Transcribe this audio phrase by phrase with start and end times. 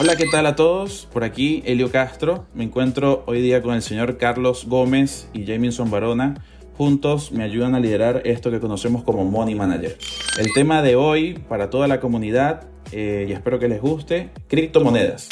[0.00, 1.08] Hola, ¿qué tal a todos?
[1.12, 2.46] Por aquí Elio Castro.
[2.54, 6.40] Me encuentro hoy día con el señor Carlos Gómez y Jamison Barona.
[6.76, 9.98] Juntos me ayudan a liderar esto que conocemos como Money Manager.
[10.38, 15.30] El tema de hoy para toda la comunidad, eh, y espero que les guste, criptomonedas.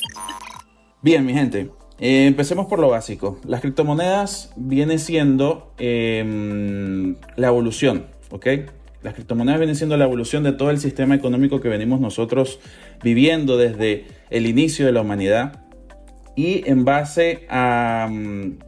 [1.00, 1.70] Bien, mi gente,
[2.00, 3.38] eh, empecemos por lo básico.
[3.44, 8.46] Las criptomonedas vienen siendo em, la evolución, ¿ok?
[9.02, 12.60] Las criptomonedas vienen siendo la evolución de todo el sistema económico que venimos nosotros
[13.02, 15.62] viviendo desde el inicio de la humanidad
[16.34, 18.58] y en base a, mm,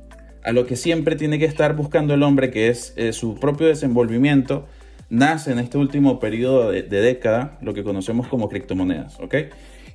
[0.48, 3.66] a lo que siempre tiene que estar buscando el hombre, que es eh, su propio
[3.66, 4.66] desenvolvimiento,
[5.10, 9.34] nace en este último periodo de, década lo que conocemos como criptomonedas, ¿ok?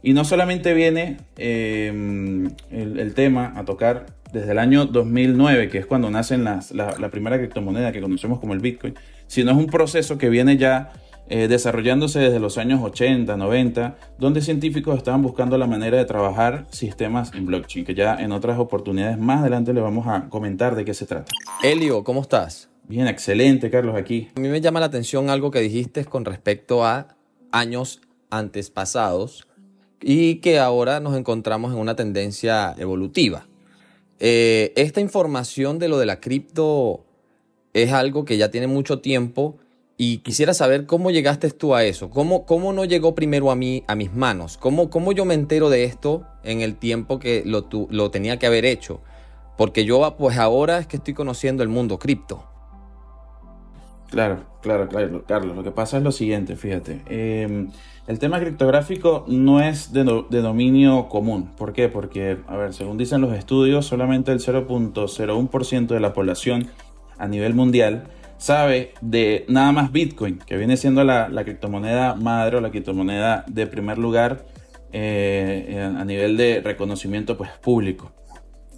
[0.02, 5.86] Y no solamente viene em, el, tema a tocar desde el año 2009, que es
[5.86, 8.96] cuando nace la, la primera criptomoneda que conocemos como el Bitcoin,
[9.28, 10.92] sino es un proceso que viene ya
[11.30, 16.66] eh, desarrollándose desde los años 80, 90, donde científicos estaban buscando la manera de trabajar
[16.72, 20.84] sistemas en blockchain, que ya en otras oportunidades más adelante le vamos a comentar de
[20.84, 21.32] qué se trata.
[21.64, 22.70] Elio, ¿cómo estás?
[22.90, 24.28] Bien, excelente, Carlos, aquí.
[24.36, 27.16] A mí me llama la atención algo que dijiste con respecto a
[27.52, 29.48] años antes pasados
[30.02, 33.48] y que ahora nos encontramos en una tendencia evolutiva.
[34.20, 37.06] Eh, esta información de lo de la cripto
[37.74, 39.58] es algo que ya tiene mucho tiempo
[39.98, 43.84] y quisiera saber cómo llegaste tú a eso, cómo, cómo no llegó primero a mí,
[43.88, 47.68] a mis manos, cómo, cómo yo me entero de esto en el tiempo que lo,
[47.90, 49.02] lo tenía que haber hecho,
[49.58, 52.53] porque yo pues ahora es que estoy conociendo el mundo cripto.
[54.14, 55.56] Claro, claro, claro, Carlos.
[55.56, 57.02] Lo que pasa es lo siguiente, fíjate.
[57.08, 57.72] Em,
[58.06, 61.50] el tema criptográfico no es de, de, dominio común.
[61.58, 61.90] ¿Por qué?
[61.90, 66.68] Porque, a ver, según dicen los estudios, solamente el 0.01% de la población
[67.18, 68.04] a nivel mundial
[68.38, 73.66] sabe de nada más Bitcoin, que viene siendo la, criptomoneda madre o la criptomoneda de
[73.66, 74.46] primer lugar
[74.92, 78.12] eh, a nivel de reconocimiento pues, público.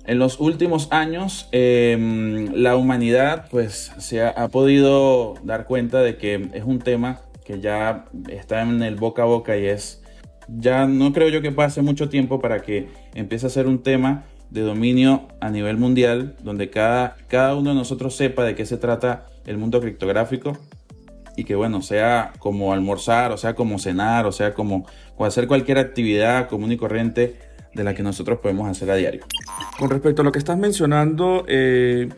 [0.08, 6.50] En los últimos años, em, la humanidad pues, se ha, podido dar cuenta de que
[6.54, 10.04] es un tema que ya está en el boca a boca y es,
[10.48, 14.26] ya no creo yo que pase mucho tiempo para que empiece a ser un tema
[14.52, 18.78] de dominio a nivel mundial, donde cada, cada uno de nosotros sepa de qué se
[18.78, 20.58] trata el mundo criptográfico
[21.36, 24.86] y que bueno, sea como almorzar, o sea como cenar, o sea como
[25.20, 27.38] hacer cualquier actividad común y corriente
[27.76, 29.26] de la que nosotros podemos hacer a diario.
[29.78, 32.10] Con respecto a lo que estás mencionando eh,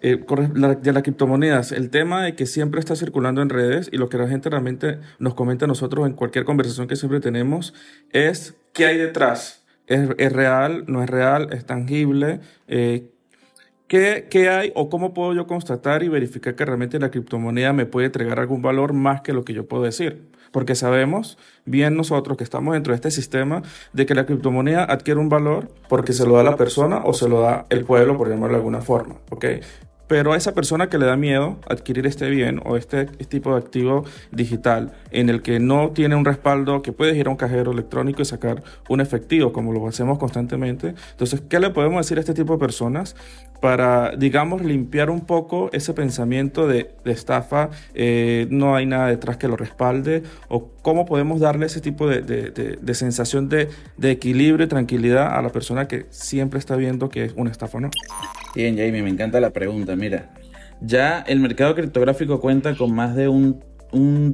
[0.00, 0.18] eh,
[0.80, 4.16] de las criptomonedas, el tema de que siempre está circulando en redes y lo que
[4.16, 7.74] la gente realmente nos comenta a nosotros en cualquier conversación que siempre tenemos
[8.10, 9.64] es qué hay detrás.
[9.86, 10.84] ¿Es, real?
[10.88, 11.48] ¿No es real?
[11.52, 12.40] ¿Es tangible?
[12.66, 13.08] Eh,
[13.86, 17.86] ¿Qué, ¿Qué, hay o cómo puedo yo constatar y verificar que realmente la criptomoneda me
[17.86, 20.26] puede entregar algún valor más que lo que yo puedo decir?
[20.56, 21.36] Porque sabemos
[21.66, 23.60] bien nosotros que estamos dentro de este sistema
[23.92, 27.28] de que la criptomoneda adquiere un valor porque se lo da la persona o se
[27.28, 29.16] lo da el pueblo, por llamarlo de alguna forma.
[30.08, 33.58] Pero a esa persona que le da miedo adquirir este bien o este, tipo de
[33.58, 37.72] activo digital en el que no tiene un respaldo, que puedes ir a un cajero
[37.72, 40.94] electrónico y sacar un efectivo, como lo hacemos constantemente.
[41.10, 43.16] Entonces, ¿qué le podemos decir a este tipo de personas
[43.60, 47.70] para, digamos, limpiar un poco ese pensamiento de, estafa?
[47.94, 50.22] Eh, no hay nada detrás que lo respalde.
[50.48, 53.68] ¿O cómo podemos darle ese tipo de, de sensación de,
[54.02, 57.90] equilibrio y tranquilidad a la persona que siempre está viendo que es una estafa no?
[58.54, 59.95] Bien, Jamie, me encanta la pregunta.
[59.96, 60.30] Mira,
[60.80, 63.64] ya el mercado criptográfico cuenta con más de un,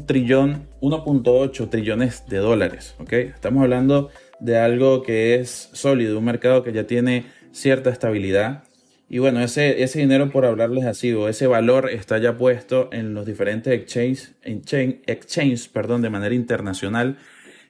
[0.06, 2.96] trillón, 1.8 trillones de dólares.
[2.98, 3.12] ¿ok?
[3.12, 8.64] Estamos hablando de algo que es sólido, un mercado que ya tiene cierta estabilidad.
[9.08, 13.14] Y bueno, ese, ese dinero, por hablarles así, o ese valor está ya puesto en
[13.14, 17.18] los diferentes exchanges, exchange, perdón, de manera internacional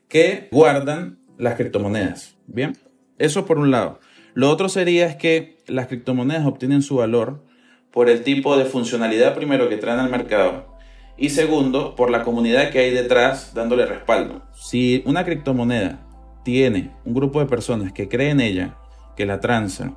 [0.08, 2.36] que guardan las criptomonedas.
[2.46, 2.76] Bien,
[3.18, 3.98] eso por un lado.
[4.34, 7.44] Lo otro sería es que las criptomonedas obtienen su valor
[7.92, 10.72] por el tipo de funcionalidad primero que traen al mercado
[11.16, 14.42] y segundo por la comunidad que hay detrás dándole respaldo.
[14.54, 16.00] Si una criptomoneda
[16.42, 18.76] tiene un grupo de personas que creen en ella,
[19.16, 19.96] que la transan,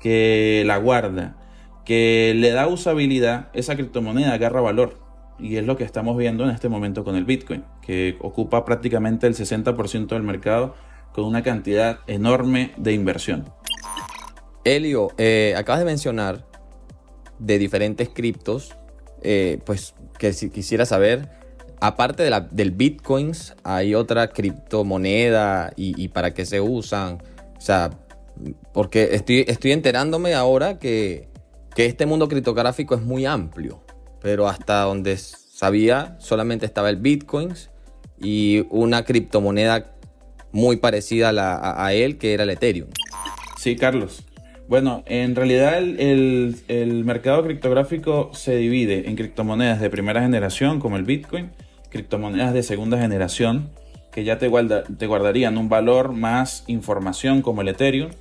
[0.00, 1.36] que la guarda,
[1.84, 5.00] que le da usabilidad, esa criptomoneda agarra valor.
[5.38, 9.26] Y es lo que estamos viendo en este momento con el Bitcoin, que ocupa prácticamente
[9.26, 10.74] el 60% del mercado
[11.12, 13.50] con una cantidad enorme de inversión.
[14.64, 16.49] Elio, eh, acabas de mencionar
[17.40, 18.76] de diferentes criptos,
[19.22, 21.28] eh, pues que si quisiera saber,
[21.80, 27.18] aparte de la, del bitcoins, hay otra criptomoneda y, para qué se usan.
[27.56, 27.90] O sea,
[28.72, 31.28] porque estoy, estoy enterándome ahora que,
[31.74, 33.82] que este mundo criptográfico es muy amplio,
[34.20, 37.70] pero hasta donde sabía solamente estaba el bitcoins
[38.20, 39.96] y una criptomoneda
[40.52, 41.32] muy parecida
[41.84, 42.88] a, él, que era el Ethereum.
[43.56, 44.24] Sí, Carlos.
[44.70, 50.96] Bueno, en realidad el, el, mercado criptográfico se divide en criptomonedas de primera generación como
[50.96, 51.50] el Bitcoin,
[51.88, 53.70] criptomonedas de segunda generación
[54.12, 58.12] que ya te, guarda, te guardarían un valor más información como el Ethereum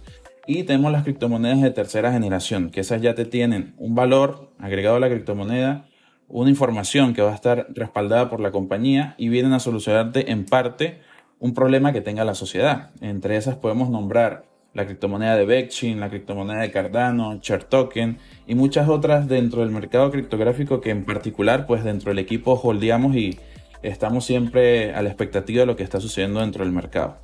[0.47, 4.95] y tenemos las criptomonedas de tercera generación, que esas ya te tienen un valor agregado
[4.95, 5.85] a la criptomoneda,
[6.27, 10.45] una información que va a estar respaldada por la compañía y vienen a solucionarte en
[10.45, 10.99] parte
[11.37, 12.89] un problema que tenga la sociedad.
[13.01, 18.17] Entre esas podemos nombrar la criptomoneda de Betchain, la criptomoneda de Cardano, Share Token
[18.47, 23.15] y muchas otras dentro del mercado criptográfico que en particular pues dentro del equipo holdeamos
[23.15, 23.39] y
[23.81, 27.17] estamos siempre a la expectativa de lo que está sucediendo dentro del mercado.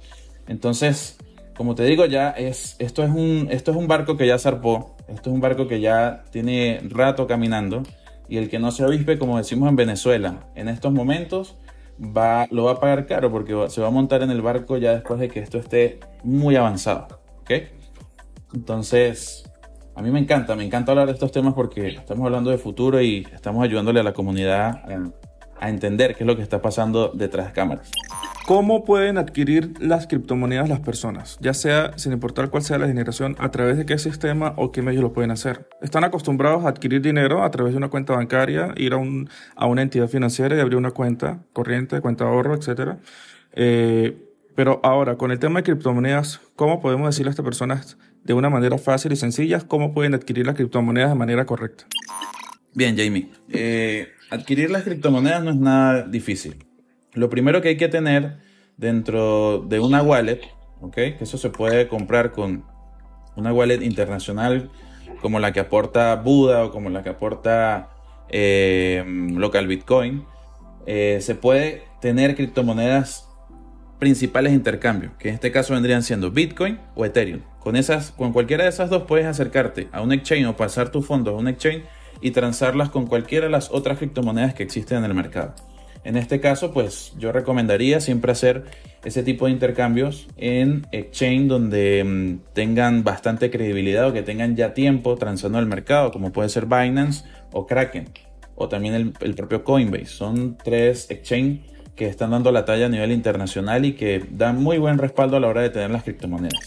[0.47, 1.17] Entonces,
[1.55, 4.95] como te digo, ya es, esto, es un, esto es un barco que ya zarpó,
[5.07, 7.83] esto es un barco que ya tiene rato caminando
[8.27, 11.55] y el que no se avispe, como decimos en Venezuela, en estos momentos
[11.99, 14.93] va, lo va a pagar caro porque se va a montar en el barco ya
[14.93, 17.24] después de que esto esté muy avanzado.
[17.45, 17.63] ¿Ok?
[18.53, 19.49] Entonces,
[19.95, 23.01] a mí me encanta, me encanta hablar de estos temas porque estamos hablando de futuro
[23.01, 25.11] y estamos ayudándole a la comunidad a,
[25.59, 27.91] a entender qué es lo que está pasando detrás de cámaras.
[28.45, 31.37] ¿Cómo pueden adquirir las criptomonedas las personas?
[31.41, 34.83] Ya sea, sin importar cuál sea la generación, a través de qué sistema o qué
[34.83, 35.67] medios lo pueden hacer.
[35.81, 39.65] Están acostumbrados a adquirir dinero a través de una cuenta bancaria, ir a, un, a
[39.65, 42.97] una entidad financiera y abrir una cuenta corriente, cuenta de ahorro, etc.
[43.53, 44.24] Eh,
[44.55, 48.49] pero ahora, con el tema de criptomonedas, ¿cómo podemos decirle a estas personas de una
[48.49, 51.85] manera fácil y sencilla cómo pueden adquirir las criptomonedas de manera correcta?
[52.73, 53.29] Bien, Jamie.
[53.49, 56.65] Eh, adquirir las criptomonedas no es nada difícil.
[57.13, 58.37] Lo primero que hay que tener
[58.77, 60.41] dentro de una wallet,
[60.81, 60.93] ¿ok?
[60.93, 62.65] Que eso se puede comprar con
[63.35, 64.71] una wallet internacional
[65.21, 67.89] como la que aporta Buda o como la que aporta
[68.29, 70.25] eh, Local Bitcoin.
[70.85, 73.29] Eh, se puede tener criptomonedas
[73.99, 77.41] principales de intercambio, que en este caso vendrían siendo Bitcoin o Ethereum.
[77.59, 81.05] Con, esas, con cualquiera de esas dos puedes acercarte a un exchange o pasar tus
[81.05, 81.83] fondos a un exchange
[82.21, 85.53] y transarlas con cualquiera de las otras criptomonedas que existen en el mercado.
[86.03, 88.65] En este caso, pues yo recomendaría siempre hacer
[89.03, 94.75] ese tipo de intercambios en exchange donde mm, tengan bastante credibilidad o que tengan ya
[94.75, 98.09] tiempo transando el mercado, como puede ser Binance o Kraken,
[98.53, 100.05] o también el, el propio Coinbase.
[100.05, 104.77] Son tres exchange que están dando la talla a nivel internacional y que dan muy
[104.77, 106.59] buen respaldo a la hora de tener las criptomonedas.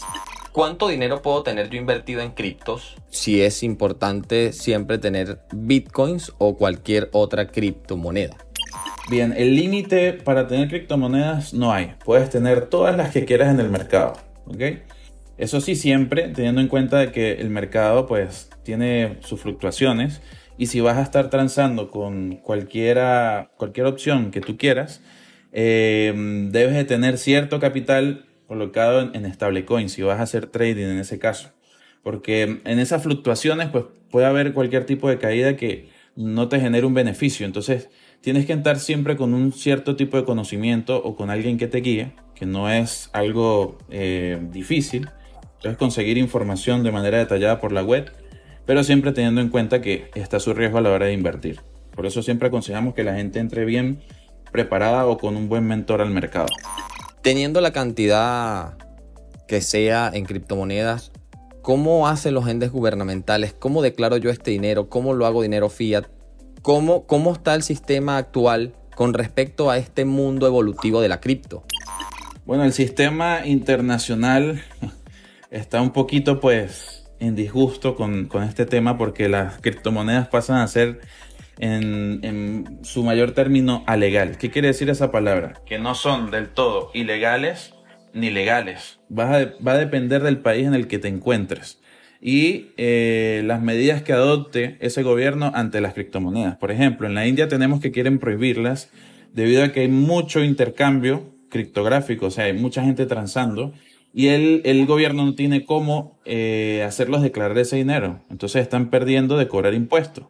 [0.51, 2.95] ¿Cuánto dinero puedo tener yo invertido en criptos?
[3.09, 8.35] Si es importante siempre tener bitcoins o cualquier otra criptomoneda.
[9.09, 11.93] Bien, el límite para tener criptomonedas no hay.
[12.03, 14.13] Puedes tener todas las que quieras en el mercado.
[14.47, 14.61] ¿ok?
[15.37, 20.21] Eso sí, siempre teniendo en cuenta de que el mercado pues tiene sus fluctuaciones
[20.59, 25.01] y si vas a estar transando con cualquiera, cualquier opción que tú quieras,
[25.53, 26.13] eh,
[26.51, 31.17] debes de tener cierto capital colocado en, en si vas a hacer trading en ese
[31.17, 31.51] caso.
[32.03, 36.85] Porque en esas fluctuaciones pues puede haber cualquier tipo de caída que no te genere
[36.85, 37.45] un beneficio.
[37.45, 37.89] Entonces,
[38.19, 41.77] tienes que estar siempre con un cierto tipo de conocimiento o con alguien que te
[41.77, 45.09] guíe, que no es algo eh, difícil.
[45.61, 48.11] Puedes conseguir información de manera detallada por la web,
[48.69, 51.59] pero siempre teniendo en cuenta que está su riesgo a la hora de invertir.
[51.89, 54.03] Por eso siempre aconsejamos que la gente entre bien
[54.51, 56.45] preparada o con un buen mentor al mercado.
[57.23, 58.77] Teniendo la cantidad
[59.47, 61.11] que sea en criptomonedas,
[61.63, 63.53] ¿cómo hacen los entes gubernamentales?
[63.53, 64.87] ¿Cómo declaro yo este dinero?
[64.87, 66.05] ¿Cómo lo hago dinero fiat?
[66.61, 71.63] ¿Cómo, ¿Cómo está el sistema actual con respecto a este mundo evolutivo de la cripto?
[72.45, 74.61] Bueno, el sistema internacional
[75.49, 80.67] está un poquito pues en disgusto con, con este tema porque las criptomonedas pasan a
[80.67, 81.01] ser
[81.57, 84.37] en, en, su mayor término alegal.
[84.37, 85.61] ¿Qué quiere decir esa palabra?
[85.65, 87.73] Que no son del todo ilegales
[88.13, 88.99] ni legales.
[89.11, 91.79] Va a, va a depender del país en el que te encuentres
[92.21, 96.57] y eh, las medidas que adopte ese gobierno ante las criptomonedas.
[96.57, 98.89] Por ejemplo, en la India tenemos que quieren prohibirlas
[99.33, 103.73] debido a que hay mucho intercambio criptográfico, o sea, hay mucha gente transando
[104.13, 108.21] y el, el gobierno no tiene cómo eh, hacerlos declarar ese dinero.
[108.29, 110.25] Entonces están perdiendo de cobrar impuestos.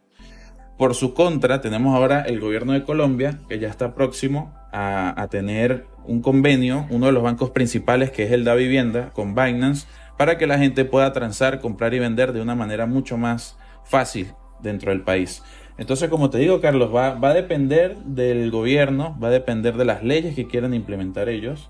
[0.77, 5.27] Por su contra, tenemos ahora el gobierno de Colombia, que ya está próximo a, a
[5.27, 9.87] tener un convenio, uno de los bancos principales, que es el da vivienda, con Binance,
[10.17, 14.33] para que la gente pueda transar, comprar y vender de una manera mucho más fácil
[14.61, 15.43] dentro del país.
[15.77, 19.85] Entonces, como te digo, Carlos, va, va a depender del gobierno, va a depender de
[19.85, 21.69] las leyes que quieran implementar ellos.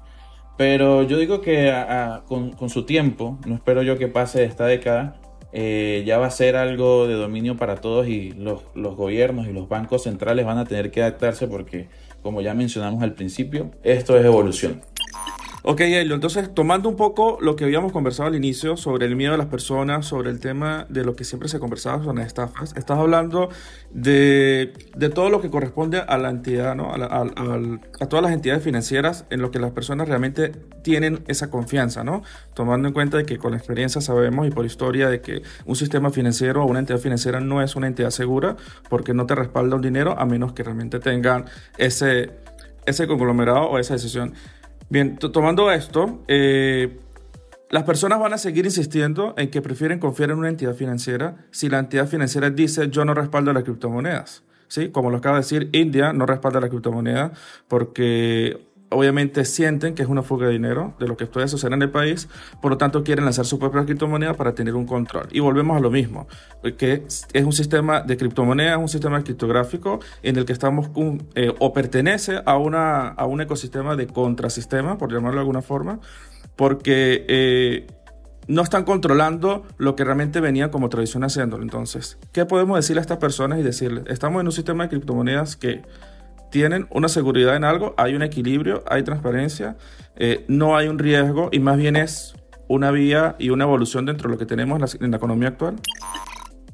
[0.59, 1.73] Pero yo digo que
[2.27, 5.15] con, con, su tiempo, no espero yo que pase esta década,
[5.53, 9.53] eh, ya va a ser algo de dominio para todos y los, los gobiernos y
[9.53, 11.87] los bancos centrales van a tener que adaptarse porque,
[12.21, 14.81] como ya mencionamos al principio, esto es evolución.
[15.71, 19.33] Ok, Elio, entonces tomando un poco lo que habíamos conversado al inicio sobre el miedo
[19.33, 22.73] de las personas, sobre el tema de lo que siempre se conversaba sobre las estafas,
[22.75, 23.49] estás hablando
[23.91, 26.91] de, de todo lo que corresponde a la entidad, ¿no?
[26.91, 27.21] A,
[27.99, 32.23] a, todas las entidades financieras en lo que las personas realmente tienen esa confianza, ¿no?
[32.55, 35.75] Tomando en cuenta de que con la experiencia sabemos y por historia de que un
[35.75, 38.57] sistema financiero o una entidad financiera no es una entidad segura
[38.89, 41.45] porque no te respalda un dinero a menos que realmente tengan
[41.77, 42.31] ese,
[42.87, 44.33] ese conglomerado o esa decisión.
[44.89, 46.99] Bien, tomando esto, eh,
[47.69, 51.69] las personas van a seguir insistiendo en que prefieren confiar en una entidad financiera si
[51.69, 54.43] la entidad financiera dice yo no respaldo las criptomonedas.
[54.67, 54.89] ¿Sí?
[54.89, 57.31] Como lo acaba de decir, India no respalda la criptomoneda
[57.67, 61.81] porque obviamente sienten que es una fuga de dinero de lo que puede suceder en
[61.81, 62.27] el país,
[62.61, 65.27] por lo tanto quieren lanzar su propia criptomoneda para tener un control.
[65.31, 66.27] Y volvemos a lo mismo,
[66.77, 67.03] que
[67.33, 70.89] es un sistema de criptomoneda, es un sistema criptográfico en el que estamos
[71.35, 75.99] eh, o pertenece a, una, a un ecosistema de contrasistema, por llamarlo de alguna forma,
[76.55, 77.87] porque eh,
[78.47, 81.61] no están controlando lo que realmente venía como tradición haciéndolo.
[81.61, 84.05] Entonces, ¿qué podemos decirle a estas personas y decirles?
[84.07, 85.83] Estamos en un sistema de criptomonedas que
[86.49, 89.77] tienen una seguridad en algo, hay un equilibrio, hay transparencia,
[90.15, 92.33] eh, no hay un riesgo y más bien es
[92.67, 95.75] una vía y una evolución dentro de lo que tenemos en la, economía actual?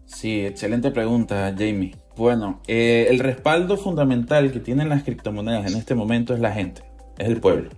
[0.06, 1.96] Sí, excelente pregunta, Jamie.
[2.16, 6.84] Bueno, eh, el respaldo fundamental que tienen las criptomonedas en este momento es la gente,
[7.18, 7.70] es el pueblo.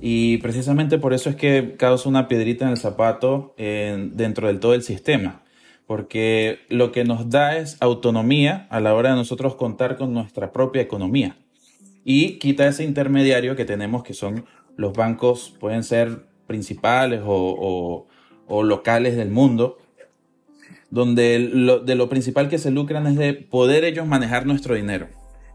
[0.00, 4.74] Y precisamente por eso es que causa una piedrita en el zapato dentro del todo
[4.74, 5.44] el sistema
[5.86, 10.52] porque lo que nos da es autonomía a la hora de nosotros contar con nuestra
[10.52, 11.36] propia economía
[12.04, 14.44] y quita ese intermediario que tenemos que son
[14.76, 18.06] los bancos, pueden ser principales o,
[18.48, 19.78] locales del mundo,
[20.90, 25.08] donde de lo principal que se lucran es de poder ellos manejar nuestro dinero.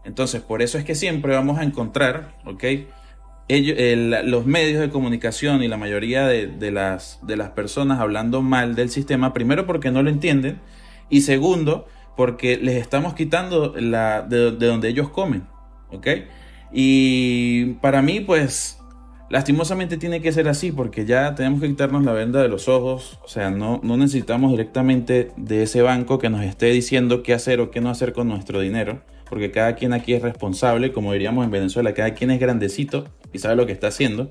[0.04, 2.64] Entonces, por eso es que siempre vamos a encontrar, ¿ok?
[3.48, 3.76] Ellos,
[4.24, 8.90] los medios de comunicación y la mayoría de, las, de las personas hablando mal del
[8.90, 10.60] sistema, primero porque no lo entienden
[11.08, 15.46] y segundo porque les estamos quitando la, de, de donde ellos comen,
[15.90, 16.06] ¿ok?
[16.72, 18.78] Y para mí, pues,
[19.30, 23.18] lastimosamente tiene que ser así porque ya tenemos que quitarnos la venda de los ojos.
[23.24, 27.70] O sea, no, necesitamos directamente de ese banco que nos esté diciendo qué hacer o
[27.70, 29.02] qué no hacer con nuestro dinero.
[29.28, 33.38] Porque cada quien aquí es responsable, como diríamos en Venezuela, cada quien es grandecito y
[33.38, 34.30] sabe lo que está haciendo.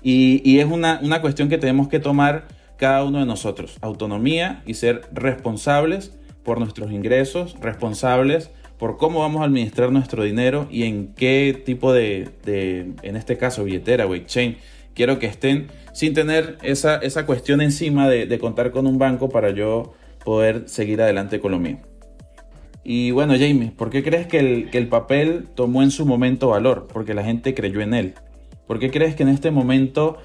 [0.00, 3.78] Y, y es una, una cuestión que tenemos que tomar cada uno de nosotros.
[3.80, 6.12] Autonomía y ser responsables
[6.44, 8.50] por nuestros ingresos, responsables
[8.82, 13.62] por cómo vamos a administrar nuestro dinero y en qué tipo de, en este caso,
[13.62, 14.56] billetera o exchange,
[14.92, 19.50] quiero que estén sin tener esa, esa cuestión encima de, contar con un banco para
[19.50, 21.78] yo poder seguir adelante con lo mío.
[22.82, 26.48] Y bueno, Jamie, ¿por qué crees que el, que el papel tomó en su momento
[26.48, 26.88] valor?
[26.92, 28.14] Porque la gente creyó en él.
[28.66, 30.18] ¿Por qué crees que en este momento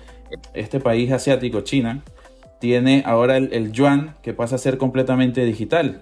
[0.55, 2.03] este país asiático, China,
[2.59, 6.01] tiene ahora el, el yuan que pasa a ser completamente digital?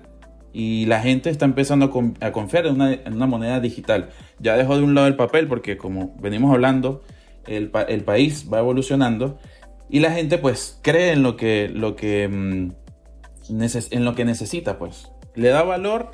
[0.58, 4.12] Y la gente está empezando a, confiar en una, moneda digital.
[4.40, 7.04] Ya dejó de un lado el papel porque como venimos hablando,
[7.46, 7.70] el,
[8.06, 9.38] país va evolucionando
[9.90, 12.72] y la gente pues cree en lo que, lo que, mm,
[13.50, 15.12] en lo que necesita pues.
[15.36, 16.12] Le da valor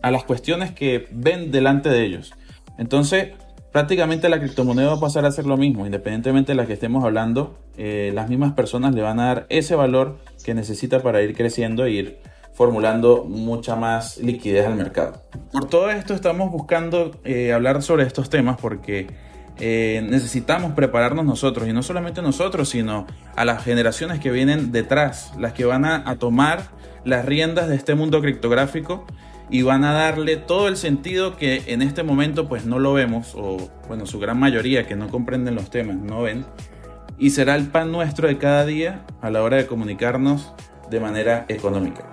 [0.00, 2.32] a las cuestiones que ven delante de ellos.
[2.78, 3.32] Entonces,
[3.72, 7.04] prácticamente la criptomoneda va a pasar a ser lo mismo, independientemente de la que estemos
[7.04, 11.36] hablando, eh, las mismas personas le van a dar ese valor que necesita para ir
[11.36, 15.22] creciendo e ir formulando mucha más liquidez al mercado.
[15.50, 19.06] Por todo esto estamos buscando eh, hablar sobre estos temas porque
[19.58, 23.06] eh, necesitamos prepararnos nosotros y no solamente nosotros, sino
[23.36, 26.70] a las generaciones que vienen detrás, las que van a, tomar
[27.04, 29.06] las riendas de este mundo criptográfico
[29.50, 33.34] y van a darle todo el sentido que en este momento pues no lo vemos
[33.34, 36.46] o bueno su gran mayoría que no comprenden los temas no ven
[37.18, 40.52] y será el pan nuestro de cada día a la hora de comunicarnos
[40.90, 42.11] de manera económica.